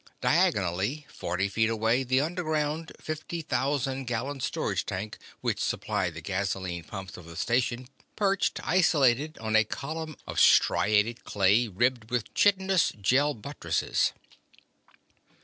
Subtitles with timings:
[0.19, 6.83] Diagonally, forty feet away, the underground fifty thousand gallon storage tank which supplied the gasoline
[6.83, 12.91] pumps of the station perched, isolated, on a column of striated clay, ribbed with chitinous
[12.99, 14.11] Gel buttresses.